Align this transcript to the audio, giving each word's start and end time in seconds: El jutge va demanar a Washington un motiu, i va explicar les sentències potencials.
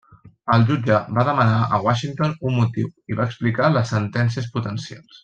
El 0.53 0.63
jutge 0.69 1.01
va 1.17 1.25
demanar 1.27 1.59
a 1.77 1.81
Washington 1.87 2.33
un 2.53 2.57
motiu, 2.63 2.89
i 3.13 3.19
va 3.21 3.29
explicar 3.33 3.69
les 3.77 3.93
sentències 3.97 4.53
potencials. 4.57 5.19